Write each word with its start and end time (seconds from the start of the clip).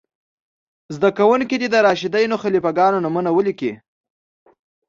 زده 0.95 1.09
کوونکي 1.17 1.55
دې 1.61 1.67
د 1.71 1.75
راشدینو 1.87 2.35
خلیفه 2.43 2.71
ګانو 2.77 3.03
نومونه 3.05 3.29
ولیکئ. 3.33 3.73